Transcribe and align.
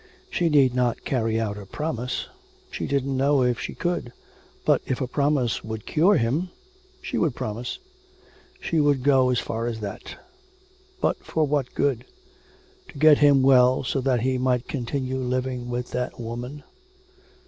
She 0.31 0.49
need 0.49 0.73
not 0.73 1.05
carry 1.05 1.39
out 1.39 1.57
her 1.57 1.65
promise; 1.67 2.25
she 2.71 2.87
didn't 2.87 3.15
know 3.15 3.43
if 3.43 3.59
she 3.59 3.75
could. 3.75 4.11
But 4.65 4.81
if 4.87 4.99
a 4.99 5.05
promise 5.05 5.63
would 5.63 5.85
cure 5.85 6.15
him, 6.17 6.49
she 7.03 7.19
would 7.19 7.35
promise. 7.35 7.77
She 8.59 8.79
would 8.79 9.03
go 9.03 9.29
as 9.29 9.37
far 9.37 9.67
as 9.67 9.79
that.... 9.81 10.15
But 11.01 11.17
for 11.23 11.43
what 11.45 11.75
good? 11.75 12.05
To 12.87 12.97
get 12.97 13.19
him 13.19 13.43
well 13.43 13.83
so 13.83 14.01
that 14.01 14.21
he 14.21 14.39
might 14.39 14.67
continue 14.67 15.17
living 15.19 15.69
with 15.69 15.91
that 15.91 16.19
woman. 16.19 16.63